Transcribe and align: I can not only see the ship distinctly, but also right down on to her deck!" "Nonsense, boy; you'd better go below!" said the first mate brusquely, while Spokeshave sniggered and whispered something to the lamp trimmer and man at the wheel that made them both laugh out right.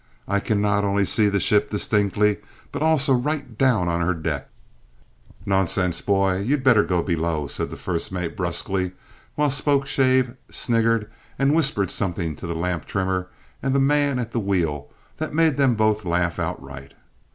I 0.27 0.39
can 0.39 0.59
not 0.63 0.83
only 0.83 1.05
see 1.05 1.29
the 1.29 1.39
ship 1.39 1.69
distinctly, 1.69 2.37
but 2.71 2.81
also 2.81 3.13
right 3.13 3.55
down 3.55 3.87
on 3.87 3.99
to 3.99 4.07
her 4.07 4.13
deck!" 4.15 4.49
"Nonsense, 5.45 6.01
boy; 6.01 6.39
you'd 6.39 6.63
better 6.63 6.81
go 6.81 7.03
below!" 7.03 7.45
said 7.45 7.69
the 7.69 7.77
first 7.77 8.11
mate 8.11 8.35
brusquely, 8.35 8.93
while 9.35 9.51
Spokeshave 9.51 10.35
sniggered 10.49 11.07
and 11.37 11.53
whispered 11.53 11.91
something 11.91 12.35
to 12.37 12.47
the 12.47 12.55
lamp 12.55 12.85
trimmer 12.85 13.29
and 13.61 13.79
man 13.79 14.17
at 14.17 14.31
the 14.31 14.39
wheel 14.39 14.89
that 15.17 15.35
made 15.35 15.57
them 15.57 15.75
both 15.75 16.03
laugh 16.03 16.39
out 16.39 16.59
right. 16.59 16.95